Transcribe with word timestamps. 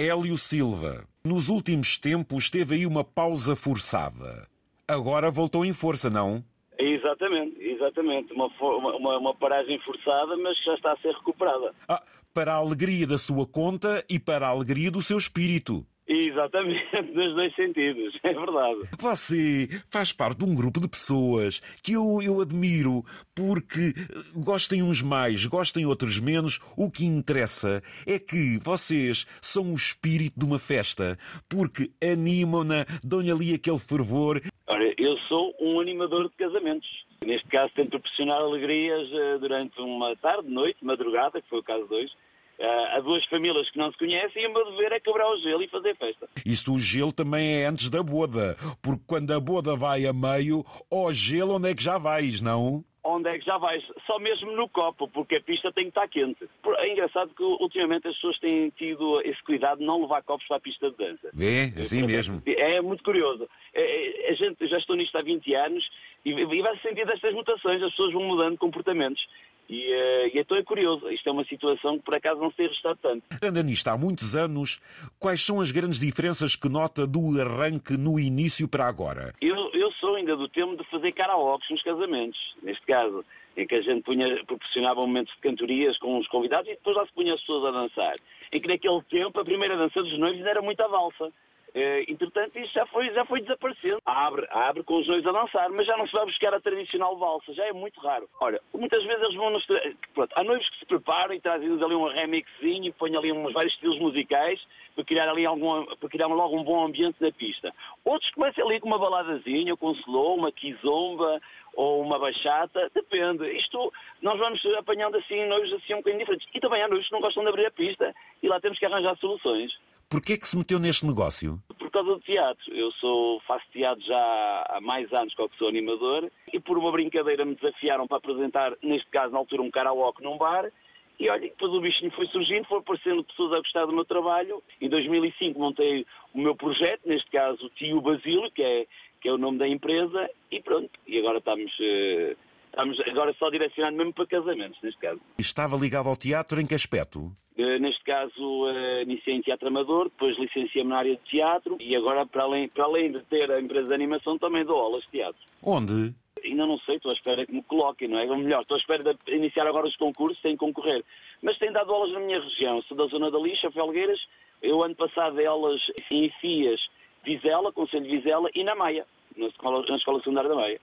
Hélio 0.00 0.36
Silva. 0.36 1.04
Nos 1.24 1.48
últimos 1.48 1.98
tempos 1.98 2.48
teve 2.48 2.76
aí 2.76 2.86
uma 2.86 3.02
pausa 3.02 3.56
forçada. 3.56 4.46
Agora 4.86 5.28
voltou 5.28 5.64
em 5.64 5.72
força, 5.72 6.08
não? 6.08 6.44
Exatamente, 6.78 7.60
exatamente. 7.60 8.32
Uma, 8.32 8.46
uma, 8.60 9.18
uma 9.18 9.34
paragem 9.34 9.76
forçada, 9.80 10.36
mas 10.36 10.56
já 10.64 10.74
está 10.74 10.92
a 10.92 10.96
ser 10.98 11.12
recuperada. 11.14 11.74
Ah, 11.88 12.00
para 12.32 12.52
a 12.52 12.58
alegria 12.58 13.08
da 13.08 13.18
sua 13.18 13.44
conta 13.44 14.04
e 14.08 14.20
para 14.20 14.46
a 14.46 14.50
alegria 14.50 14.88
do 14.88 15.02
seu 15.02 15.18
espírito. 15.18 15.84
Exatamente, 16.08 16.86
nos 17.12 17.34
dois 17.34 17.54
sentidos, 17.54 18.18
é 18.22 18.32
verdade. 18.32 18.80
Você 18.98 19.68
faz 19.90 20.10
parte 20.10 20.38
de 20.38 20.44
um 20.46 20.54
grupo 20.54 20.80
de 20.80 20.88
pessoas 20.88 21.60
que 21.82 21.92
eu, 21.92 22.22
eu 22.22 22.40
admiro 22.40 23.04
porque 23.36 23.92
gostem 24.34 24.82
uns 24.82 25.02
mais, 25.02 25.44
gostem 25.44 25.84
outros 25.84 26.18
menos. 26.18 26.60
O 26.78 26.90
que 26.90 27.04
interessa 27.04 27.82
é 28.06 28.18
que 28.18 28.58
vocês 28.64 29.26
são 29.42 29.72
o 29.72 29.74
espírito 29.74 30.38
de 30.38 30.46
uma 30.46 30.58
festa, 30.58 31.18
porque 31.46 31.90
animam-na, 32.02 32.86
dão-lhe 33.04 33.30
ali 33.30 33.54
aquele 33.54 33.78
fervor. 33.78 34.40
Ora, 34.66 34.94
eu 34.96 35.18
sou 35.28 35.54
um 35.60 35.78
animador 35.78 36.30
de 36.30 36.36
casamentos. 36.36 36.88
Neste 37.22 37.48
caso, 37.48 37.70
tento 37.74 37.90
proporcionar 37.90 38.38
alegrias 38.38 39.08
eh, 39.12 39.38
durante 39.38 39.78
uma 39.80 40.16
tarde, 40.16 40.48
noite, 40.48 40.82
madrugada, 40.82 41.42
que 41.42 41.48
foi 41.48 41.58
o 41.58 41.62
caso 41.62 41.86
de 41.86 41.94
hoje 41.94 42.12
Uh, 42.58 42.96
há 42.96 43.00
duas 43.00 43.24
famílias 43.26 43.70
que 43.70 43.78
não 43.78 43.92
se 43.92 43.98
conhecem 43.98 44.42
e 44.42 44.46
o 44.48 44.52
meu 44.52 44.64
dever 44.72 44.90
é 44.90 44.98
quebrar 44.98 45.30
o 45.30 45.38
gelo 45.38 45.62
e 45.62 45.68
fazer 45.68 45.96
festa. 45.96 46.28
Isso 46.44 46.74
o 46.74 46.80
gelo 46.80 47.12
também 47.12 47.62
é 47.62 47.66
antes 47.66 47.88
da 47.88 48.02
boda, 48.02 48.56
porque 48.82 49.02
quando 49.06 49.30
a 49.30 49.38
boda 49.38 49.76
vai 49.76 50.06
a 50.06 50.12
meio, 50.12 50.64
ó 50.90 51.12
gelo 51.12 51.54
onde 51.54 51.70
é 51.70 51.74
que 51.74 51.82
já 51.82 51.98
vais, 51.98 52.42
não? 52.42 52.84
Onde 53.04 53.28
é 53.30 53.38
que 53.38 53.46
já 53.46 53.56
vais? 53.56 53.82
Só 54.06 54.18
mesmo 54.18 54.52
no 54.52 54.68
copo, 54.68 55.08
porque 55.08 55.36
a 55.36 55.40
pista 55.40 55.72
tem 55.72 55.84
que 55.84 55.90
estar 55.90 56.06
quente. 56.08 56.48
É 56.78 56.92
engraçado 56.92 57.30
que 57.34 57.42
ultimamente 57.42 58.06
as 58.08 58.14
pessoas 58.16 58.38
têm 58.38 58.70
tido 58.70 59.22
esse 59.22 59.42
cuidado 59.44 59.78
de 59.78 59.86
não 59.86 60.02
levar 60.02 60.22
copos 60.22 60.46
para 60.46 60.58
a 60.58 60.60
pista 60.60 60.90
de 60.90 60.96
dança. 60.96 61.30
Vê, 61.32 61.72
assim 61.80 62.04
mesmo. 62.04 62.42
É 62.44 62.82
muito 62.82 63.02
curioso. 63.02 63.48
É, 63.72 64.28
é, 64.28 64.30
a 64.30 64.34
gente 64.34 64.66
já 64.66 64.76
estou 64.76 64.96
nisto 64.96 65.16
há 65.16 65.22
20 65.22 65.54
anos 65.54 65.88
e, 66.24 66.30
e 66.30 66.62
vai-se 66.62 66.82
sentir 66.82 67.06
destas 67.06 67.32
mutações, 67.32 67.82
as 67.82 67.90
pessoas 67.92 68.12
vão 68.12 68.24
mudando 68.24 68.58
comportamentos. 68.58 69.24
E, 69.68 69.92
uh, 69.92 70.30
e 70.34 70.38
então 70.38 70.56
é 70.56 70.62
curioso, 70.62 71.10
isto 71.10 71.28
é 71.28 71.32
uma 71.32 71.44
situação 71.44 71.98
que 71.98 72.04
por 72.04 72.14
acaso 72.14 72.40
não 72.40 72.50
se 72.50 72.56
tem 72.56 72.66
registado 72.66 72.98
tanto. 73.02 73.22
Anda 73.42 73.62
nisto 73.62 73.88
há 73.88 73.98
muitos 73.98 74.34
anos, 74.34 74.80
quais 75.18 75.44
são 75.44 75.60
as 75.60 75.70
grandes 75.70 76.00
diferenças 76.00 76.56
que 76.56 76.68
nota 76.68 77.06
do 77.06 77.38
arranque 77.40 77.96
no 77.98 78.18
início 78.18 78.66
para 78.66 78.86
agora? 78.86 79.34
Eu, 79.42 79.70
eu 79.74 79.92
sou 79.92 80.14
ainda 80.14 80.36
do 80.36 80.48
tempo 80.48 80.76
de 80.76 80.88
fazer 80.90 81.12
karaokes 81.12 81.68
nos 81.70 81.82
casamentos, 81.82 82.38
neste 82.62 82.86
caso, 82.86 83.24
em 83.58 83.66
que 83.66 83.74
a 83.74 83.82
gente 83.82 84.02
punha, 84.02 84.42
proporcionava 84.46 85.00
momentos 85.00 85.34
de 85.34 85.40
cantorias 85.40 85.98
com 85.98 86.18
os 86.18 86.28
convidados 86.28 86.68
e 86.68 86.74
depois 86.74 86.96
lá 86.96 87.04
se 87.04 87.12
punha 87.12 87.34
as 87.34 87.40
pessoas 87.40 87.64
a 87.66 87.78
dançar. 87.78 88.14
Em 88.52 88.60
que 88.60 88.68
naquele 88.68 89.02
tempo 89.02 89.38
a 89.38 89.44
primeira 89.44 89.76
dança 89.76 90.02
dos 90.02 90.18
noivos 90.18 90.46
era 90.46 90.62
muito 90.62 90.80
a 90.80 90.88
valsa. 90.88 91.30
Uh, 91.74 92.02
entretanto, 92.08 92.58
isso 92.58 92.72
já 92.72 92.86
foi, 92.86 93.12
já 93.12 93.24
foi 93.26 93.40
desaparecendo. 93.40 94.00
Abre, 94.04 94.46
abre 94.50 94.82
com 94.82 94.98
os 94.98 95.06
noivos 95.06 95.26
a 95.26 95.32
dançar, 95.32 95.68
mas 95.70 95.86
já 95.86 95.96
não 95.96 96.06
se 96.06 96.12
vai 96.12 96.24
buscar 96.24 96.54
a 96.54 96.60
tradicional 96.60 97.16
valsa, 97.18 97.52
já 97.52 97.66
é 97.66 97.72
muito 97.72 98.00
raro. 98.00 98.28
Olha, 98.40 98.60
muitas 98.72 99.04
vezes 99.04 99.22
eles 99.22 99.36
vão 99.36 99.50
nos. 99.50 99.66
Pronto, 100.14 100.32
há 100.34 100.42
noivos 100.42 100.68
que 100.70 100.78
se 100.78 100.86
preparam 100.86 101.34
e 101.34 101.40
trazem 101.40 101.70
ali 101.70 101.94
um 101.94 102.08
remixzinho 102.08 102.86
e 102.86 102.92
põem 102.92 103.16
ali 103.16 103.32
uns 103.32 103.52
vários 103.52 103.72
estilos 103.74 103.98
musicais 103.98 104.60
para 104.94 105.04
criar 105.04 105.28
ali 105.28 105.46
algum, 105.46 105.84
para 105.84 106.08
criar 106.08 106.26
logo 106.26 106.58
um 106.58 106.64
bom 106.64 106.86
ambiente 106.86 107.16
na 107.20 107.30
pista. 107.30 107.72
Outros 108.04 108.30
começam 108.32 108.66
ali 108.66 108.80
com 108.80 108.88
uma 108.88 108.98
baladazinha, 108.98 109.76
com 109.76 109.90
um 109.90 109.92
slow, 109.92 110.36
uma 110.36 110.50
kizomba 110.50 111.40
ou 111.74 112.02
uma 112.02 112.18
bachata, 112.18 112.90
depende. 112.94 113.48
Isto, 113.52 113.92
nós 114.22 114.38
vamos 114.38 114.64
apanhando 114.76 115.16
assim 115.16 115.46
noivos 115.46 115.72
assim 115.74 115.94
um 115.94 115.98
bocadinho 115.98 116.20
diferentes. 116.20 116.48
E 116.52 116.60
também 116.60 116.82
há 116.82 116.88
noivos 116.88 117.06
que 117.06 117.12
não 117.12 117.20
gostam 117.20 117.44
de 117.44 117.50
abrir 117.50 117.66
a 117.66 117.70
pista 117.70 118.14
e 118.42 118.48
lá 118.48 118.60
temos 118.60 118.78
que 118.78 118.86
arranjar 118.86 119.16
soluções. 119.18 119.72
Porquê 120.10 120.34
é 120.34 120.36
que 120.38 120.48
se 120.48 120.56
meteu 120.56 120.78
neste 120.78 121.04
negócio? 121.06 121.58
Por 121.78 121.90
causa 121.90 122.14
do 122.14 122.20
teatro. 122.20 122.74
Eu 122.74 122.90
sou, 122.92 123.40
faço 123.40 123.64
teatro 123.72 124.02
já 124.04 124.66
há 124.70 124.80
mais 124.80 125.12
anos 125.12 125.34
que 125.34 125.48
sou 125.58 125.68
animador 125.68 126.30
e 126.52 126.58
por 126.58 126.78
uma 126.78 126.90
brincadeira 126.90 127.44
me 127.44 127.54
desafiaram 127.54 128.06
para 128.06 128.16
apresentar, 128.16 128.72
neste 128.82 129.08
caso 129.10 129.32
na 129.32 129.38
altura, 129.38 129.62
um 129.62 129.70
karaoke 129.70 130.22
num 130.22 130.38
bar 130.38 130.70
e 131.18 131.28
olha, 131.28 131.40
depois 131.40 131.72
o 131.72 131.80
bichinho 131.80 132.12
foi 132.12 132.26
surgindo, 132.28 132.66
foi 132.66 132.78
aparecendo 132.78 133.24
pessoas 133.24 133.52
a 133.52 133.58
gostar 133.58 133.86
do 133.86 133.92
meu 133.92 134.04
trabalho. 134.04 134.62
Em 134.80 134.88
2005 134.88 135.58
montei 135.58 136.06
o 136.32 136.38
meu 136.38 136.54
projeto, 136.54 137.00
neste 137.06 137.28
caso 137.30 137.66
o 137.66 137.70
Tio 137.70 138.00
Basílio, 138.00 138.50
que 138.52 138.62
é, 138.62 138.86
que 139.20 139.28
é 139.28 139.32
o 139.32 139.38
nome 139.38 139.58
da 139.58 139.66
empresa, 139.66 140.30
e 140.50 140.60
pronto. 140.60 140.90
E 141.08 141.18
agora 141.18 141.38
estamos, 141.38 141.72
uh, 141.80 142.36
estamos 142.78 143.00
agora 143.00 143.34
só 143.38 143.50
direcionado 143.50 143.96
mesmo 143.96 144.12
para 144.12 144.26
casamentos, 144.26 144.78
neste 144.82 145.00
caso. 145.00 145.20
Estava 145.36 145.76
ligado 145.76 146.08
ao 146.08 146.16
teatro 146.16 146.60
em 146.60 146.66
que 146.66 146.74
aspecto? 146.74 147.32
Eh, 147.56 147.78
neste 147.80 148.04
caso, 148.04 148.66
uh, 148.66 149.02
iniciei 149.02 149.34
em 149.34 149.40
teatro 149.40 149.66
amador, 149.66 150.04
depois 150.04 150.38
licenciei-me 150.38 150.90
na 150.90 150.98
área 150.98 151.16
de 151.16 151.22
teatro 151.22 151.76
e 151.80 151.96
agora, 151.96 152.24
para 152.24 152.44
além, 152.44 152.68
para 152.68 152.84
além 152.84 153.10
de 153.10 153.20
ter 153.24 153.50
a 153.50 153.60
empresa 153.60 153.88
de 153.88 153.94
animação, 153.94 154.38
também 154.38 154.64
dou 154.64 154.78
aulas 154.78 155.02
de 155.04 155.10
teatro. 155.10 155.40
Onde? 155.60 156.14
Ainda 156.44 156.66
não 156.66 156.78
sei, 156.78 156.96
estou 156.96 157.10
à 157.10 157.14
espera 157.14 157.44
que 157.44 157.52
me 157.52 157.62
coloquem, 157.64 158.06
não 158.06 158.18
é? 158.18 158.30
Ou 158.30 158.38
melhor, 158.38 158.62
estou 158.62 158.76
à 158.76 158.78
espera 158.78 159.02
de 159.02 159.34
iniciar 159.34 159.66
agora 159.66 159.88
os 159.88 159.96
concursos 159.96 160.40
sem 160.40 160.56
concorrer. 160.56 161.04
Mas 161.42 161.58
tenho 161.58 161.72
dado 161.72 161.92
aulas 161.92 162.12
na 162.12 162.20
minha 162.20 162.40
região, 162.40 162.80
sou 162.82 162.96
da 162.96 163.06
zona 163.06 163.28
da 163.28 163.40
Lixa, 163.40 163.72
Felgueiras. 163.72 164.20
Eu, 164.62 164.84
ano 164.84 164.94
passado, 164.94 165.34
dei 165.34 165.46
aulas 165.46 165.80
em 166.12 166.30
FIAS, 166.40 166.80
Vizela, 167.24 167.72
Conselho 167.72 168.04
de 168.04 168.18
Vizela 168.18 168.48
e 168.54 168.62
na 168.62 168.76
Maia, 168.76 169.04
na 169.36 169.46
Escola, 169.48 169.84
na 169.88 169.96
escola 169.96 170.18
Secundária 170.20 170.48
da 170.48 170.54
Maia. 170.56 170.80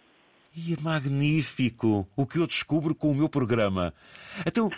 E 0.57 0.73
é 0.73 0.81
magnífico 0.81 2.07
o 2.15 2.25
que 2.25 2.39
eu 2.39 2.47
descubro 2.47 2.95
com 2.95 3.11
o 3.11 3.13
meu 3.13 3.27
programa. 3.27 3.93
Então, 4.47 4.69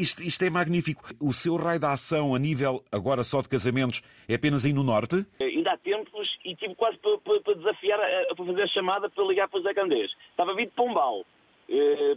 isto, 0.00 0.22
isto, 0.22 0.42
é 0.42 0.48
magnífico. 0.48 1.02
O 1.20 1.34
seu 1.34 1.56
raio 1.56 1.78
de 1.78 1.84
ação 1.84 2.34
a 2.34 2.38
nível, 2.38 2.82
agora 2.90 3.22
só 3.22 3.42
de 3.42 3.48
casamentos, 3.50 4.02
é 4.26 4.36
apenas 4.36 4.64
aí 4.64 4.72
no 4.72 4.82
Norte? 4.82 5.26
Ainda 5.38 5.72
há 5.72 5.76
tempos 5.76 6.28
e 6.46 6.56
tive 6.56 6.74
quase 6.76 6.96
para, 6.96 7.18
para, 7.18 7.40
para 7.42 7.54
desafiar, 7.56 7.98
para 8.34 8.46
fazer 8.46 8.62
a 8.62 8.68
chamada 8.68 9.10
para 9.10 9.24
ligar 9.24 9.48
para 9.48 9.60
o 9.60 9.62
Zé 9.62 9.74
Candês. 9.74 10.10
Estava 10.30 10.54
vir 10.54 10.66
de 10.66 10.72
Pombal. 10.72 11.26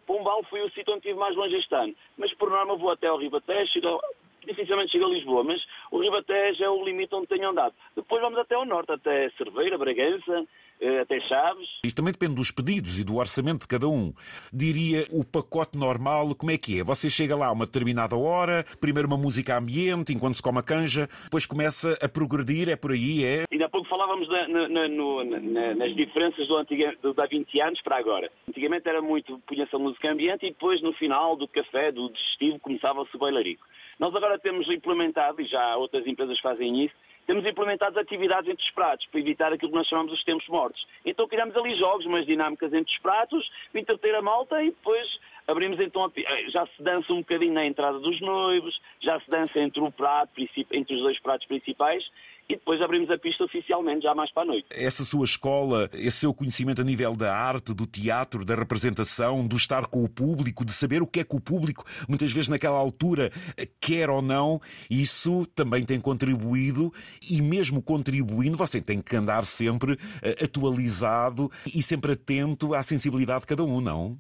Pombal 0.08 0.42
foi 0.50 0.62
o 0.62 0.70
sítio 0.70 0.94
onde 0.94 1.00
estive 1.00 1.20
mais 1.20 1.36
longe 1.36 1.56
este 1.58 1.76
ano. 1.76 1.94
Mas 2.18 2.34
por 2.36 2.50
norma 2.50 2.78
vou 2.78 2.92
até 2.92 3.08
ao 3.08 3.20
Ribatejo, 3.20 4.02
dificilmente 4.46 4.92
chego 4.92 5.06
a 5.06 5.10
Lisboa, 5.10 5.44
mas 5.44 5.62
o 5.92 6.00
Ribatejo 6.00 6.64
é 6.64 6.70
o 6.70 6.84
limite 6.84 7.14
onde 7.16 7.28
tenho 7.28 7.50
andado. 7.50 7.74
Depois 7.96 8.22
vamos 8.22 8.40
até 8.40 8.56
ao 8.56 8.66
norte, 8.66 8.92
até 8.92 9.30
Cerveira, 9.32 9.78
Bragança, 9.78 10.46
eh, 10.82 11.00
até 11.00 11.20
Chaves. 11.22 11.68
Isto 11.84 11.98
também 11.98 12.14
depende 12.14 12.36
dos 12.36 12.52
pedidos 12.52 13.00
e 13.00 13.04
do 13.04 13.16
orçamento 13.16 13.62
de 13.62 13.68
cada 13.68 13.88
um. 13.88 14.14
Diria 14.52 15.08
o 15.12 15.24
pacote 15.24 15.78
normal, 15.78 16.36
como 16.36 16.52
é 16.52 16.58
que 16.58 16.80
é? 16.80 16.84
Você 16.84 17.10
chega 17.10 17.36
lá 17.36 17.48
a 17.48 17.52
uma 17.52 17.66
determinada 17.66 18.16
hora, 18.16 18.66
primeiro 18.80 19.08
uma 19.08 19.18
música 19.18 19.58
ambiente, 19.58 20.14
enquanto 20.14 20.36
se 20.36 20.44
come 20.44 20.60
a 20.60 20.64
canja, 20.64 21.08
depois 21.24 21.46
começa 21.46 21.98
a 22.02 22.10
progredir, 22.10 22.70
é 22.70 22.76
por 22.76 22.92
aí, 22.92 23.24
é? 23.24 23.44
Ainda 23.52 23.66
há 23.66 23.70
pouco 23.70 23.83
falávamos 23.94 24.28
na, 24.28 24.48
na, 24.48 24.88
no, 24.88 25.24
na, 25.24 25.76
nas 25.76 25.96
diferenças 25.96 26.48
do 26.48 26.58
antiga, 26.58 26.96
do, 27.00 27.14
há 27.22 27.28
20 27.28 27.62
anos 27.62 27.80
para 27.82 27.98
agora. 27.98 28.32
Antigamente 28.50 28.90
era 28.90 29.04
muito, 29.04 29.38
punha-se 29.46 29.76
a 29.76 29.78
música 29.78 30.12
ambiente 30.12 30.48
e 30.48 30.50
depois 30.50 30.82
no 30.82 30.94
final 30.94 31.36
do 31.36 31.48
café, 31.48 31.92
do 31.92 32.10
digestivo, 32.10 32.58
começava-se 32.60 33.16
o 33.16 33.20
bailarico. 33.20 33.64
Nós 34.00 34.16
agora 34.16 34.40
temos 34.40 34.68
implementado, 34.68 35.40
e 35.40 35.46
já 35.46 35.78
outras 35.78 36.08
empresas 36.08 36.40
fazem 36.40 36.86
isso, 36.86 36.96
temos 37.28 37.46
implementado 37.46 38.00
atividades 38.00 38.50
entre 38.50 38.66
os 38.66 38.72
pratos, 38.72 39.06
para 39.06 39.20
evitar 39.20 39.54
aquilo 39.54 39.70
que 39.72 39.78
nós 39.78 39.88
chamamos 39.88 40.12
os 40.12 40.24
tempos 40.24 40.48
mortos. 40.48 40.82
Então 41.06 41.28
criamos 41.28 41.56
ali 41.56 41.76
jogos, 41.76 42.08
umas 42.08 42.26
dinâmicas 42.26 42.74
entre 42.74 42.92
os 42.92 43.00
pratos, 43.00 43.48
entreter 43.76 44.16
a 44.16 44.24
malta 44.24 44.62
e 44.64 44.72
depois 44.72 45.08
abrimos 45.48 45.80
então, 45.80 46.04
a... 46.04 46.12
Eh, 46.16 46.50
já 46.50 46.66
se 46.66 46.82
dança 46.82 47.14
um 47.14 47.20
bocadinho 47.20 47.54
na 47.54 47.64
entrada 47.64 48.00
dos 48.00 48.20
noivos, 48.20 48.82
já 49.00 49.20
se 49.20 49.30
dança 49.30 49.60
entre 49.60 49.82
o 49.82 49.92
prato, 49.92 50.32
entre 50.72 50.96
os 50.96 51.02
dois 51.02 51.20
pratos 51.20 51.46
principais 51.46 52.04
e 52.50 52.56
depois 52.56 52.82
abrimos 52.82 53.10
a 53.10 53.18
pista 53.18 53.44
oficialmente, 53.44 54.04
já 54.04 54.14
mais 54.14 54.32
para 54.32 54.44
a 54.44 54.46
noite. 54.46 54.66
Essa 54.70 55.06
sua 55.06 55.26
escola, 55.26 55.90
esse 55.94 56.18
seu 56.18 56.34
conhecimento 56.34 56.82
a 56.82 56.84
nível 56.84 57.16
da 57.16 57.36
arte, 57.36 57.74
do 57.74 57.86
teatro, 57.86 58.46
da 58.46 58.56
representação, 58.56 59.46
do 59.48 59.56
estar 59.56 59.88
com 59.88 60.04
o 60.04 60.10
público, 60.10 60.66
de 60.66 60.72
saber 60.72 61.02
o 61.02 61.08
que 61.08 61.20
é 61.20 61.24
que 61.24 61.36
o 61.36 61.40
público, 61.40 61.86
muitas 62.08 62.32
vezes 62.32 62.50
naquela 62.50 62.78
altura, 62.78 63.32
quer 63.80 64.10
ou 64.10 64.22
não, 64.22 64.62
isso 64.90 65.46
também 65.48 65.86
tem 65.86 66.00
contribuído 66.00 66.94
e 67.30 67.42
mesmo 67.42 67.82
contribuindo, 67.82 68.58
você 68.58 68.82
tem 68.82 69.02
que 69.02 69.16
andar 69.16 69.46
sempre 69.46 69.98
eh, 70.22 70.44
atualizado 70.44 71.52
e 71.74 71.82
sempre 71.82 72.14
atento 72.14 72.74
à 72.74 72.84
sensibilidade 72.84 73.42
de 73.42 73.48
cada 73.48 73.64
um, 73.64 73.82
não? 73.82 74.20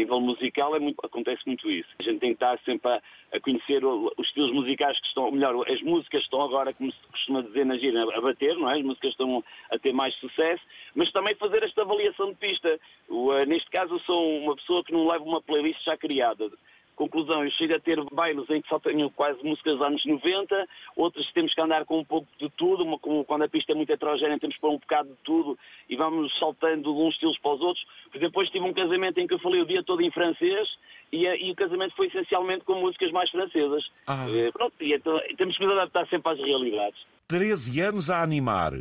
Nível 0.00 0.20
musical 0.20 0.74
é 0.74 0.78
muito, 0.78 0.98
acontece 1.04 1.42
muito 1.46 1.70
isso. 1.70 1.88
A 2.00 2.04
gente 2.04 2.20
tem 2.20 2.30
que 2.30 2.36
estar 2.36 2.58
sempre 2.64 2.90
a, 2.90 3.02
a 3.34 3.40
conhecer 3.40 3.84
os 3.84 4.26
estilos 4.26 4.52
musicais 4.52 4.98
que 4.98 5.06
estão, 5.06 5.30
melhor, 5.30 5.54
as 5.70 5.82
músicas 5.82 6.22
estão 6.22 6.42
agora, 6.42 6.72
como 6.72 6.90
se 6.90 6.98
costuma 7.12 7.42
dizer 7.42 7.66
na 7.66 7.76
gira, 7.76 8.02
a 8.02 8.20
bater, 8.20 8.56
não 8.56 8.70
é? 8.70 8.78
As 8.78 8.82
músicas 8.82 9.10
estão 9.10 9.44
a 9.70 9.78
ter 9.78 9.92
mais 9.92 10.14
sucesso, 10.16 10.62
mas 10.94 11.12
também 11.12 11.34
fazer 11.34 11.62
esta 11.62 11.82
avaliação 11.82 12.30
de 12.30 12.36
pista. 12.36 12.80
O, 13.08 13.30
uh, 13.30 13.44
neste 13.44 13.68
caso, 13.70 13.94
eu 13.94 14.00
sou 14.00 14.38
uma 14.38 14.56
pessoa 14.56 14.82
que 14.82 14.92
não 14.92 15.06
leva 15.06 15.22
uma 15.22 15.42
playlist 15.42 15.84
já 15.84 15.96
criada. 15.96 16.50
Conclusão, 16.96 17.44
eu 17.44 17.50
chego 17.52 17.74
a 17.74 17.80
ter 17.80 17.98
bailes 18.12 18.48
em 18.50 18.60
que 18.60 18.68
só 18.68 18.78
tenho 18.78 19.10
quase 19.10 19.42
músicas 19.42 19.74
dos 19.74 19.86
anos 19.86 20.04
90, 20.04 20.66
outras 20.96 21.30
temos 21.32 21.54
que 21.54 21.60
andar 21.60 21.84
com 21.84 22.00
um 22.00 22.04
pouco 22.04 22.28
de 22.38 22.48
tudo, 22.50 22.84
uma, 22.84 22.98
quando 23.24 23.42
a 23.42 23.48
pista 23.48 23.72
é 23.72 23.74
muito 23.74 23.90
heterogénea 23.90 24.38
temos 24.38 24.56
que 24.56 24.60
pôr 24.60 24.70
um 24.70 24.78
bocado 24.78 25.08
de 25.08 25.16
tudo 25.24 25.58
e 25.88 25.96
vamos 25.96 26.30
saltando 26.38 26.82
de 26.82 26.88
uns 26.88 27.14
estilos 27.14 27.38
para 27.38 27.54
os 27.54 27.60
outros. 27.60 27.86
Depois 28.18 28.50
tive 28.50 28.64
um 28.64 28.74
casamento 28.74 29.18
em 29.18 29.26
que 29.26 29.34
eu 29.34 29.38
falei 29.38 29.62
o 29.62 29.66
dia 29.66 29.82
todo 29.82 30.02
em 30.02 30.10
francês 30.10 30.68
e, 31.12 31.24
e 31.26 31.50
o 31.50 31.56
casamento 31.56 31.94
foi 31.96 32.06
essencialmente 32.06 32.64
com 32.64 32.74
músicas 32.74 33.10
mais 33.10 33.30
francesas. 33.30 33.84
Ah. 34.06 34.26
Eh, 34.28 34.50
pronto, 34.52 34.74
e 34.80 34.92
então, 34.92 35.20
temos 35.36 35.56
que 35.56 35.64
nos 35.64 35.72
adaptar 35.72 36.06
sempre 36.08 36.32
às 36.32 36.38
realidades. 36.38 37.00
13 37.28 37.80
anos 37.80 38.10
a 38.10 38.22
animar, 38.22 38.72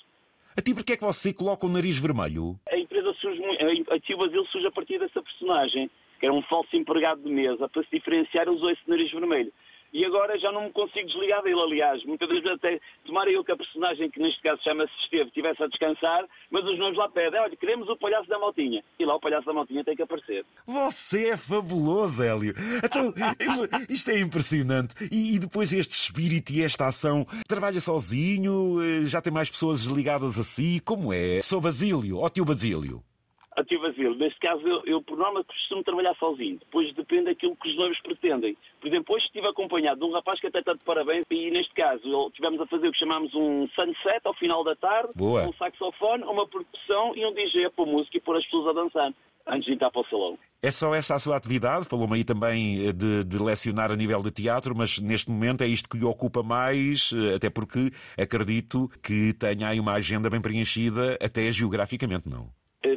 A 0.58 0.62
ti 0.62 0.74
porquê 0.74 0.94
é 0.94 0.98
que 0.98 1.04
você 1.04 1.32
coloca 1.34 1.66
o 1.66 1.70
nariz 1.70 1.98
vermelho? 1.98 2.60
A 2.70 2.78
empresa 2.78 3.14
surge, 3.22 3.42
a 3.90 3.98
Tio 4.00 4.18
surge 4.48 4.68
a 4.68 4.72
partir 4.72 5.00
dessa 5.00 5.22
personagem, 5.22 5.90
que 6.20 6.26
era 6.26 6.34
um 6.34 6.42
falso 6.44 6.76
empregado 6.76 7.24
de 7.24 7.32
mesa, 7.32 7.70
para 7.70 7.82
se 7.84 7.90
diferenciar 7.92 8.50
usou 8.50 8.70
esse 8.70 8.82
nariz 8.88 9.10
vermelho 9.12 9.54
e 9.94 10.06
agora 10.06 10.38
já 10.40 10.52
não 10.52 10.66
me 10.66 10.72
consigo 10.72 11.08
desligar 11.08 11.44
dele, 11.44 11.60
aliás. 11.60 12.04
Muitas 12.06 12.30
vezes 12.30 12.46
até 12.46 12.80
tomara 13.06 13.30
eu 13.32 13.44
que 13.44 13.52
a 13.52 13.58
personagem, 13.58 14.10
que 14.10 14.20
neste 14.20 14.42
caso 14.42 14.62
chama-se 14.64 14.94
Esteve, 15.04 15.26
estivesse 15.26 15.64
a 15.64 15.68
descansar, 15.68 16.26
mas 16.50 16.64
os 16.66 16.78
noivos 16.78 16.98
lá 16.98 17.10
pedem, 17.10 17.40
olha, 17.40 17.56
queremos 17.56 17.90
o 17.90 17.98
palhaço 17.98 18.30
da 18.30 18.40
Maltinha. 18.40 18.84
E 19.00 19.06
lá 19.06 19.16
o 19.16 19.20
palhaço 19.20 19.46
da 19.46 19.54
Maltinha 19.54 19.84
tem 19.84 19.96
que 19.96 20.04
aparecer. 20.04 20.46
Você 20.66 21.30
é 21.30 21.38
fabuloso, 21.38 22.24
Hélio. 22.24 22.54
Então, 22.84 23.14
isto 23.90 24.12
é 24.12 24.20
impressionante. 24.20 24.96
E, 25.12 25.36
e 25.36 25.40
depois 25.40 25.74
este 25.74 25.94
espírito 25.94 26.52
e 26.52 26.64
esta 26.64 26.88
ação, 26.88 27.26
trabalha 27.48 27.80
sozinho? 27.80 28.82
Eh, 28.82 29.06
já 29.06 29.22
tem 29.22 29.34
mais 29.34 29.50
pessoas 29.50 29.84
ligadas 29.84 30.40
a 30.40 30.44
si? 30.44 30.80
Como 30.86 31.14
é? 31.14 31.42
Sou 31.42 31.60
Basílio, 31.60 32.20
ó 32.20 32.30
tio 32.30 32.46
Basílio. 32.46 33.04
A 33.56 33.64
tio 33.66 33.82
Basílio, 33.82 34.16
neste 34.16 34.40
caso 34.40 34.66
eu, 34.66 34.82
eu, 34.86 35.02
por 35.02 35.18
norma 35.18 35.44
costumo 35.44 35.84
trabalhar 35.84 36.16
sozinho, 36.16 36.58
depois 36.58 36.94
depende 36.96 37.26
daquilo 37.26 37.56
que 37.58 37.70
os 37.70 37.76
noivos 37.76 38.00
pretendem. 38.00 38.56
Por 38.80 38.88
exemplo, 38.88 39.16
hoje 39.16 39.26
estive 39.26 39.48
acompanhado 39.48 40.00
de 40.00 40.06
um 40.06 40.14
rapaz 40.14 40.40
que 40.40 40.48
até 40.48 40.60
está 40.60 40.74
de 40.74 40.84
parabéns 40.86 41.26
e 41.30 41.52
neste 41.52 41.74
caso 41.74 42.32
tivemos 42.32 42.62
a 42.62 42.68
fazer 42.68 42.88
o 42.88 42.92
que 42.92 43.00
chamamos 43.00 43.34
um 43.36 43.68
sunset 43.70 44.22
ao 44.24 44.34
final 44.36 44.64
da 44.64 44.76
tarde, 44.76 45.12
Boa. 45.16 45.48
um 45.48 45.54
saxofone, 45.54 46.24
uma 46.24 46.48
percussão 46.48 47.14
e 47.16 47.26
um 47.26 47.34
DJ 47.34 47.66
a 47.66 47.72
pôr 47.72 47.86
música 47.88 48.18
e 48.18 48.22
pôr 48.22 48.38
as 48.38 48.46
pessoas 48.46 48.68
a 48.70 48.82
dançar 48.82 49.14
antes 49.48 49.66
de 49.66 49.74
entrar 49.74 49.92
para 49.92 50.02
o 50.02 50.06
salão. 50.06 50.38
É 50.64 50.72
só 50.72 50.94
esta 50.94 51.16
a 51.16 51.20
sua 51.20 51.36
atividade? 51.36 51.86
Falou-me 51.86 52.16
aí 52.16 52.24
também 52.24 52.88
eh, 52.88 52.94
de, 52.94 53.24
de, 53.26 53.38
lecionar 53.40 53.92
a 53.92 53.96
nível 53.96 54.22
de 54.22 54.32
teatro, 54.32 54.76
mas 54.76 55.00
neste 55.00 55.30
momento 55.30 55.64
é 55.64 55.68
isto 55.68 55.90
que 55.90 55.98
lhe 55.98 56.06
ocupa 56.06 56.44
mais, 56.44 57.12
eh, 57.14 57.36
até 57.36 57.50
porque 57.50 57.92
acredito 58.18 58.88
que 59.02 59.34
tenha 59.34 59.70
aí 59.70 59.80
uma 59.80 59.94
agenda 59.94 60.30
bem 60.30 60.40
preenchida, 60.40 61.18
até 61.22 61.52
geograficamente, 61.52 62.30
não? 62.30 62.50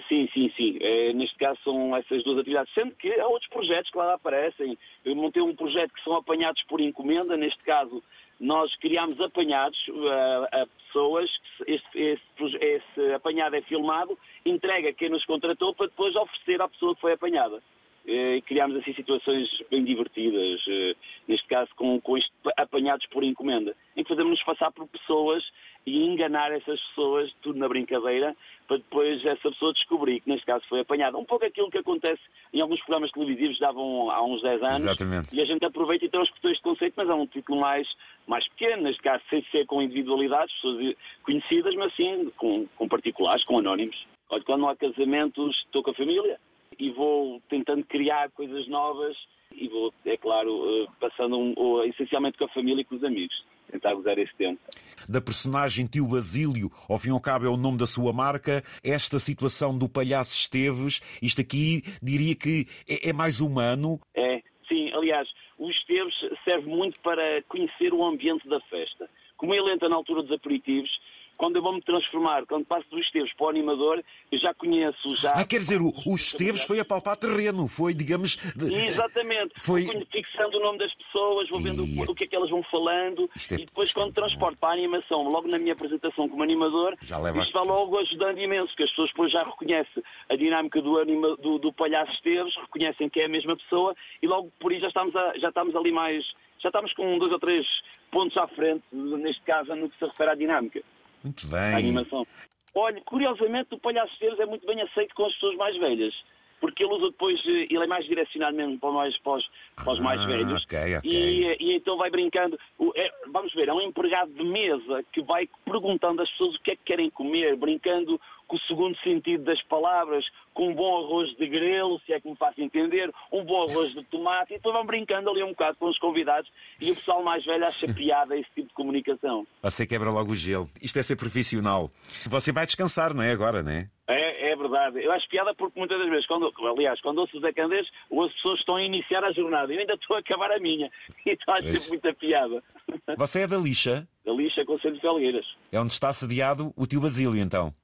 Eh, 0.04 0.08
sim, 0.08 0.28
sim, 0.32 0.52
sim. 0.56 0.78
É, 0.80 1.12
neste 1.12 1.36
caso 1.36 1.58
são 1.64 1.96
essas 1.96 2.22
duas 2.24 2.38
atividades. 2.38 2.72
Sendo 2.74 2.94
que 2.94 3.12
há 3.20 3.26
outros 3.26 3.48
projetos 3.50 3.90
que 3.90 3.98
lá 3.98 4.14
aparecem. 4.14 4.76
Eu 5.04 5.14
montei 5.16 5.42
um 5.42 5.54
projeto 5.54 5.92
que 5.92 6.02
são 6.04 6.16
apanhados 6.16 6.62
por 6.64 6.80
encomenda. 6.80 7.36
Neste 7.36 7.62
caso, 7.64 8.02
nós 8.40 8.74
criámos 8.76 9.20
apanhados 9.20 9.78
uh, 9.88 10.44
a 10.52 10.66
pessoas. 10.86 11.30
Este, 11.66 11.98
este, 11.98 12.56
esse 12.60 13.12
apanhado 13.14 13.56
é 13.56 13.62
filmado, 13.62 14.18
entrega 14.44 14.92
quem 14.92 15.08
nos 15.08 15.24
contratou 15.24 15.74
para 15.74 15.86
depois 15.86 16.14
oferecer 16.16 16.60
à 16.60 16.68
pessoa 16.68 16.94
que 16.94 17.00
foi 17.00 17.12
apanhada. 17.12 17.62
Uh, 18.04 18.42
criámos 18.44 18.76
assim 18.76 18.92
situações 18.92 19.48
bem 19.70 19.82
divertidas, 19.82 20.60
uh, 20.66 20.96
neste 21.26 21.46
caso 21.48 21.70
com, 21.74 21.98
com 22.02 22.18
este, 22.18 22.30
apanhados 22.56 23.06
por 23.06 23.24
encomenda, 23.24 23.74
em 23.96 24.02
que 24.02 24.08
fazemos-nos 24.08 24.42
passar 24.42 24.70
por 24.72 24.86
pessoas 24.88 25.42
e 25.86 26.04
enganar 26.04 26.50
essas 26.52 26.80
pessoas, 26.88 27.30
tudo 27.42 27.58
na 27.58 27.68
brincadeira, 27.68 28.34
para 28.66 28.78
depois 28.78 29.24
essa 29.24 29.50
pessoa 29.50 29.72
descobrir 29.72 30.20
que 30.20 30.30
neste 30.30 30.46
caso 30.46 30.64
foi 30.68 30.80
apanhada. 30.80 31.18
Um 31.18 31.24
pouco 31.24 31.44
aquilo 31.44 31.70
que 31.70 31.78
acontece 31.78 32.22
em 32.52 32.60
alguns 32.60 32.80
programas 32.80 33.10
televisivos 33.12 33.58
davam 33.58 34.10
há 34.10 34.22
uns 34.24 34.40
10 34.42 34.62
anos. 34.62 34.80
Exatamente. 34.80 35.36
E 35.36 35.40
a 35.40 35.44
gente 35.44 35.64
aproveita 35.64 36.04
e 36.06 36.08
transportou 36.08 36.50
este 36.50 36.62
conceito, 36.62 36.94
mas 36.96 37.08
é 37.08 37.14
um 37.14 37.26
título 37.26 37.60
mais, 37.60 37.86
mais 38.26 38.48
pequeno, 38.48 38.84
neste 38.84 39.02
caso 39.02 39.22
sem 39.28 39.44
ser 39.50 39.66
com 39.66 39.82
individualidades, 39.82 40.54
pessoas 40.54 40.96
conhecidas, 41.22 41.74
mas 41.74 41.94
sim 41.94 42.32
com, 42.36 42.66
com 42.76 42.88
particulares, 42.88 43.44
com 43.44 43.58
anónimos. 43.58 44.06
Olha, 44.30 44.42
quando 44.42 44.60
não 44.62 44.68
há 44.70 44.76
casamentos, 44.76 45.54
estou 45.66 45.82
com 45.82 45.90
a 45.90 45.94
família 45.94 46.40
e 46.78 46.90
vou 46.90 47.42
tentando 47.50 47.84
criar 47.84 48.30
coisas 48.30 48.66
novas 48.68 49.16
e 49.52 49.68
vou, 49.68 49.92
é 50.06 50.16
claro, 50.16 50.82
eh, 50.82 50.86
passando 50.98 51.36
um, 51.38 51.84
essencialmente 51.84 52.38
com 52.38 52.44
a 52.44 52.48
família 52.48 52.80
e 52.80 52.84
com 52.84 52.96
os 52.96 53.04
amigos 53.04 53.44
tentar 53.84 53.94
gozar 53.94 54.18
esse 54.18 54.34
tempo. 54.36 54.60
Da 55.06 55.20
personagem 55.20 55.86
Tio 55.86 56.06
Basílio, 56.06 56.70
ao 56.88 56.98
fim 56.98 57.10
e 57.10 57.12
ao 57.12 57.20
cabo 57.20 57.44
é 57.44 57.48
o 57.48 57.56
nome 57.56 57.76
da 57.76 57.86
sua 57.86 58.12
marca, 58.12 58.64
esta 58.82 59.18
situação 59.18 59.76
do 59.76 59.88
palhaço 59.88 60.34
Esteves, 60.34 61.00
isto 61.22 61.42
aqui 61.42 61.82
diria 62.02 62.34
que 62.34 62.66
é, 62.88 63.10
é 63.10 63.12
mais 63.12 63.40
humano. 63.40 64.00
É, 64.14 64.40
sim, 64.66 64.90
aliás, 64.94 65.28
o 65.58 65.70
Esteves 65.70 66.14
serve 66.42 66.66
muito 66.66 66.98
para 67.00 67.42
conhecer 67.48 67.92
o 67.92 68.02
ambiente 68.02 68.48
da 68.48 68.60
festa. 68.62 69.08
Como 69.36 69.54
ele 69.54 69.72
entra 69.72 69.88
na 69.88 69.96
altura 69.96 70.22
dos 70.22 70.32
aperitivos, 70.32 70.90
quando 71.36 71.56
eu 71.56 71.62
vou 71.62 71.72
me 71.72 71.82
transformar, 71.82 72.46
quando 72.46 72.64
passo 72.64 72.88
dos 72.90 73.00
Esteves 73.00 73.32
para 73.34 73.46
o 73.46 73.48
animador, 73.48 74.02
eu 74.30 74.38
já 74.38 74.54
conheço, 74.54 75.16
já... 75.16 75.32
Ah, 75.32 75.44
quer 75.44 75.58
dizer, 75.58 75.80
o, 75.80 75.92
o 76.06 76.14
Esteves 76.14 76.64
foi 76.64 76.80
a 76.80 76.84
palpar 76.84 77.16
terreno, 77.16 77.66
foi, 77.68 77.94
digamos... 77.94 78.36
De... 78.54 78.72
Exatamente, 78.74 79.52
foi 79.58 79.86
fixando 80.10 80.58
o 80.58 80.60
nome 80.60 80.78
das 80.78 80.94
pessoas, 80.94 81.48
vou 81.48 81.60
vendo 81.60 81.84
e... 81.84 82.02
o 82.02 82.14
que 82.14 82.24
é 82.24 82.26
que 82.26 82.36
elas 82.36 82.50
vão 82.50 82.62
falando, 82.64 83.28
é... 83.50 83.54
e 83.54 83.64
depois 83.64 83.92
quando 83.92 84.12
transporto 84.12 84.58
para 84.58 84.70
a 84.70 84.72
animação, 84.72 85.28
logo 85.28 85.48
na 85.48 85.58
minha 85.58 85.72
apresentação 85.72 86.28
como 86.28 86.42
animador, 86.42 86.96
já 87.02 87.18
leva... 87.18 87.40
isto 87.40 87.52
vai 87.52 87.64
logo 87.64 87.98
ajudando 87.98 88.38
imenso, 88.38 88.74
que 88.76 88.82
as 88.82 88.90
pessoas 88.90 89.10
depois 89.10 89.32
já 89.32 89.42
reconhecem 89.42 90.02
a 90.28 90.36
dinâmica 90.36 90.80
do, 90.80 90.98
anima... 90.98 91.36
do, 91.36 91.58
do 91.58 91.72
palhaço 91.72 92.12
Esteves, 92.12 92.54
reconhecem 92.56 93.08
que 93.08 93.20
é 93.20 93.26
a 93.26 93.28
mesma 93.28 93.56
pessoa, 93.56 93.94
e 94.22 94.26
logo 94.26 94.52
por 94.58 94.72
aí 94.72 94.80
já 94.80 94.88
estamos, 94.88 95.14
a... 95.14 95.38
já 95.38 95.48
estamos 95.48 95.74
ali 95.74 95.92
mais... 95.92 96.24
Já 96.60 96.68
estamos 96.70 96.94
com 96.94 97.18
dois 97.18 97.30
ou 97.30 97.38
três 97.38 97.66
pontos 98.10 98.38
à 98.38 98.48
frente, 98.48 98.82
neste 98.90 99.42
caso, 99.42 99.74
no 99.74 99.90
que 99.90 99.98
se 99.98 100.04
refere 100.06 100.30
à 100.30 100.34
dinâmica. 100.34 100.80
Muito 101.24 101.48
bem. 101.48 101.58
A 101.58 101.78
animação. 101.78 102.26
Olha, 102.74 103.00
curiosamente 103.02 103.74
o 103.74 103.78
Palhaço 103.78 104.16
Teres 104.18 104.38
é 104.38 104.46
muito 104.46 104.66
bem 104.66 104.80
aceito 104.82 105.14
com 105.14 105.24
as 105.24 105.32
pessoas 105.32 105.56
mais 105.56 105.76
velhas. 105.78 106.14
Porque 106.64 106.82
ele 106.82 106.94
usa 106.94 107.10
depois, 107.10 107.38
eh, 107.46 107.66
ele 107.68 107.84
é 107.84 107.86
mais 107.86 108.06
direcionado 108.06 108.56
mesmo 108.56 108.78
para, 108.78 108.90
mais, 108.90 109.14
para, 109.18 109.34
os, 109.34 109.50
para 109.76 109.92
os 109.92 110.00
mais 110.00 110.18
ah, 110.22 110.26
velhos. 110.26 110.64
Okay, 110.64 110.96
okay. 110.96 111.10
E, 111.12 111.56
e, 111.60 111.76
então 111.76 111.98
vai 111.98 112.08
brincando. 112.08 112.58
É, 112.96 113.12
vamos 113.30 113.52
ver, 113.52 113.68
é 113.68 113.72
um 113.74 113.82
empregado 113.82 114.32
de 114.32 114.42
mesa 114.42 115.04
que 115.12 115.20
vai 115.20 115.46
perguntando 115.62 116.22
às 116.22 116.30
pessoas 116.30 116.54
o 116.54 116.62
que 116.62 116.70
é 116.70 116.76
que 116.76 116.84
querem 116.84 117.10
comer, 117.10 117.54
brincando 117.56 118.18
com 118.46 118.56
o 118.56 118.60
segundo 118.60 118.96
sentido 119.00 119.44
das 119.44 119.62
palavras, 119.64 120.24
com 120.54 120.70
um 120.70 120.74
bom 120.74 121.04
arroz 121.04 121.36
de 121.36 121.46
grelo, 121.46 122.00
se 122.06 122.14
é 122.14 122.20
que 122.20 122.28
me 122.28 122.36
faço 122.36 122.60
entender, 122.62 123.12
um 123.30 123.44
bom 123.44 123.68
arroz 123.68 123.92
de 123.92 124.02
tomate, 124.04 124.54
e 124.54 124.56
depois 124.56 124.74
vão 124.74 124.86
brincando 124.86 125.28
ali 125.28 125.42
um 125.42 125.50
bocado 125.50 125.76
com 125.78 125.86
os 125.86 125.98
convidados 125.98 126.50
e 126.80 126.90
o 126.90 126.94
pessoal 126.94 127.22
mais 127.22 127.44
velho 127.44 127.66
acha 127.66 127.86
piada 127.92 128.36
esse 128.36 128.48
tipo 128.54 128.68
de 128.68 128.74
comunicação. 128.74 129.46
Você 129.62 129.86
quebra 129.86 130.10
logo 130.10 130.32
o 130.32 130.36
gelo. 130.36 130.68
Isto 130.80 130.98
é 130.98 131.02
ser 131.02 131.16
profissional. 131.16 131.90
Você 132.26 132.52
vai 132.52 132.64
descansar, 132.64 133.12
não 133.12 133.22
é? 133.22 133.32
Agora, 133.32 133.62
não 133.62 133.72
é? 133.72 133.88
É, 134.06 134.43
é 134.54 134.56
verdade. 134.56 135.04
Eu 135.04 135.12
acho 135.12 135.28
piada 135.28 135.54
porque 135.54 135.78
muitas 135.78 135.98
das 135.98 136.08
vezes, 136.08 136.26
quando, 136.26 136.52
aliás, 136.66 137.00
quando 137.00 137.18
ouço 137.18 137.36
o 137.36 137.40
Zé 137.40 137.52
Candês, 137.52 137.86
as 137.86 138.32
pessoas 138.34 138.60
estão 138.60 138.76
a 138.76 138.82
iniciar 138.82 139.24
a 139.24 139.32
jornada. 139.32 139.72
Eu 139.72 139.80
ainda 139.80 139.94
estou 139.94 140.16
a 140.16 140.20
acabar 140.20 140.50
a 140.50 140.58
minha. 140.58 140.90
Então 141.26 141.54
acho 141.54 141.68
sempre 141.68 141.88
muita 141.88 142.14
piada. 142.14 142.62
Você 143.16 143.40
é 143.40 143.46
da 143.46 143.56
lixa? 143.56 144.06
Da 144.24 144.32
lixa, 144.32 144.64
Conselho 144.64 144.94
de 144.94 145.00
Felgueiras. 145.00 145.46
É 145.72 145.80
onde 145.80 145.92
está 145.92 146.12
sediado 146.12 146.72
o 146.76 146.86
tio 146.86 147.00
Basílio, 147.00 147.40
então? 147.40 147.74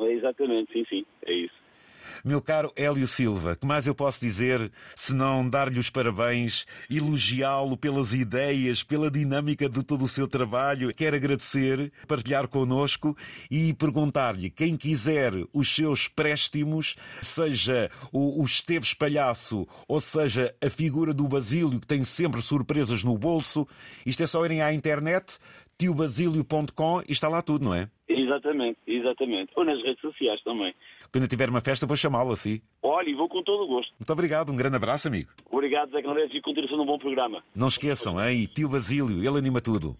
É 0.00 0.12
exatamente, 0.12 0.72
sim, 0.72 0.84
sim, 0.88 1.06
é 1.24 1.32
isso. 1.32 1.54
Meu 2.26 2.42
caro 2.42 2.72
Hélio 2.74 3.06
Silva, 3.06 3.54
que 3.54 3.64
mais 3.64 3.86
eu 3.86 3.94
posso 3.94 4.18
dizer 4.18 4.72
se 4.96 5.14
não 5.14 5.48
dar-lhe 5.48 5.78
os 5.78 5.90
parabéns, 5.90 6.66
elogiá-lo 6.90 7.76
pelas 7.76 8.12
ideias, 8.12 8.82
pela 8.82 9.08
dinâmica 9.08 9.68
de 9.68 9.84
todo 9.84 10.02
o 10.02 10.08
seu 10.08 10.26
trabalho? 10.26 10.92
Quero 10.92 11.14
agradecer, 11.14 11.92
partilhar 12.08 12.48
connosco 12.48 13.16
e 13.48 13.72
perguntar-lhe, 13.74 14.50
quem 14.50 14.76
quiser 14.76 15.34
os 15.54 15.72
seus 15.72 16.08
préstimos, 16.08 16.96
seja 17.22 17.92
o, 18.12 18.42
o 18.42 18.44
Esteves 18.44 18.92
Palhaço 18.92 19.64
ou 19.86 20.00
seja 20.00 20.52
a 20.60 20.68
figura 20.68 21.14
do 21.14 21.28
Basílio, 21.28 21.78
que 21.78 21.86
tem 21.86 22.02
sempre 22.02 22.42
surpresas 22.42 23.04
no 23.04 23.16
bolso, 23.16 23.68
isto 24.04 24.24
é 24.24 24.26
só 24.26 24.44
irem 24.44 24.62
à 24.62 24.72
internet, 24.72 25.38
tiobasílio.com 25.78 27.02
e 27.08 27.12
está 27.12 27.28
lá 27.28 27.40
tudo, 27.40 27.66
não 27.66 27.72
é? 27.72 27.88
Exatamente, 28.08 28.78
exatamente. 28.84 29.52
Ou 29.54 29.64
nas 29.64 29.80
redes 29.80 30.00
sociais 30.00 30.42
também. 30.42 30.74
Quando 31.12 31.24
eu 31.24 31.28
tiver 31.28 31.48
uma 31.48 31.60
festa, 31.60 31.86
vou 31.86 31.96
chamá-lo 31.96 32.32
assim. 32.32 32.60
Olha, 32.82 33.08
e 33.08 33.14
vou 33.14 33.28
com 33.28 33.42
todo 33.42 33.64
o 33.64 33.66
gosto. 33.68 33.92
Muito 33.98 34.12
obrigado, 34.12 34.50
um 34.50 34.56
grande 34.56 34.76
abraço, 34.76 35.08
amigo. 35.08 35.30
Obrigado, 35.50 35.90
Zé 35.90 36.02
Canales, 36.02 36.30
e 36.34 36.40
continuação 36.40 36.76
de 36.78 36.82
um 36.82 36.86
bom 36.86 36.98
programa. 36.98 37.42
Não 37.54 37.68
esqueçam, 37.68 38.20
hein? 38.20 38.46
Tio 38.54 38.68
Basílio, 38.68 39.18
ele 39.18 39.38
anima 39.38 39.60
tudo. 39.60 39.94